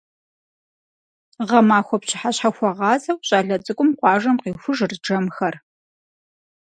Гъэмахуэ 1.49 1.97
пщыхьэщхьэхуэгъазэу 2.01 3.23
щӏалэ 3.27 3.55
цӏыкӏум 3.63 3.89
къуажэм 3.99 4.37
къихужырт 4.43 4.99
жэмхэр. 5.05 5.55